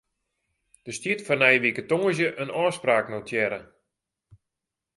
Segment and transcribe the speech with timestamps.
[0.85, 3.61] Der stiet foar nije wike tongersdei in ôfspraak notearre.